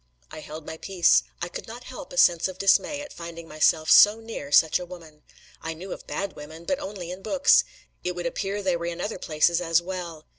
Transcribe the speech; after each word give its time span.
I 0.31 0.39
held 0.39 0.65
my 0.65 0.77
peace. 0.77 1.21
I 1.43 1.47
could 1.47 1.67
not 1.67 1.83
help 1.83 2.11
a 2.11 2.17
sense 2.17 2.47
of 2.47 2.57
dismay 2.57 3.01
at 3.01 3.13
finding 3.13 3.47
myself 3.47 3.91
so 3.91 4.19
near 4.19 4.51
such 4.51 4.79
a 4.79 4.85
woman. 4.87 5.21
I 5.61 5.75
knew 5.75 5.91
of 5.93 6.07
bad 6.07 6.33
women, 6.33 6.65
but 6.65 6.79
only 6.79 7.11
in 7.11 7.21
books: 7.21 7.63
it 8.03 8.15
would 8.15 8.25
appear 8.25 8.63
they 8.63 8.75
were 8.77 8.87
in 8.87 8.99
other 8.99 9.19
places 9.19 9.61
as 9.61 9.79
well! 9.79 10.25